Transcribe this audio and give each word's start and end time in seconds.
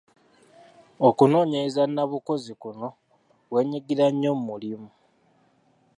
Okunoonyereza 1.07 1.83
nnabukozi 1.89 2.53
kuno 2.61 2.87
weenyigira 3.51 4.05
nnyo 4.11 4.31
mu 4.37 4.43
mulimu. 4.49 4.89